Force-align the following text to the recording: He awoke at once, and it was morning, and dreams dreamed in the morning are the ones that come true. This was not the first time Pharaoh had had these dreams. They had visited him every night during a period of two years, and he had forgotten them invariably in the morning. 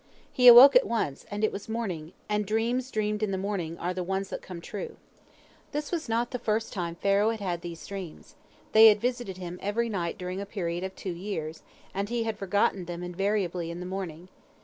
He 0.33 0.47
awoke 0.47 0.75
at 0.75 0.87
once, 0.87 1.27
and 1.29 1.43
it 1.43 1.51
was 1.51 1.69
morning, 1.69 2.13
and 2.27 2.43
dreams 2.47 2.89
dreamed 2.89 3.21
in 3.21 3.29
the 3.29 3.37
morning 3.37 3.77
are 3.77 3.93
the 3.93 4.03
ones 4.03 4.29
that 4.31 4.41
come 4.41 4.59
true. 4.59 4.95
This 5.73 5.91
was 5.91 6.09
not 6.09 6.31
the 6.31 6.39
first 6.39 6.73
time 6.73 6.95
Pharaoh 6.95 7.29
had 7.29 7.39
had 7.39 7.61
these 7.61 7.85
dreams. 7.85 8.33
They 8.71 8.87
had 8.87 8.99
visited 8.99 9.37
him 9.37 9.59
every 9.61 9.89
night 9.89 10.17
during 10.17 10.41
a 10.41 10.47
period 10.47 10.83
of 10.83 10.95
two 10.95 11.13
years, 11.13 11.61
and 11.93 12.09
he 12.09 12.23
had 12.23 12.39
forgotten 12.39 12.85
them 12.85 13.03
invariably 13.03 13.69
in 13.69 13.79
the 13.79 13.85
morning. 13.85 14.29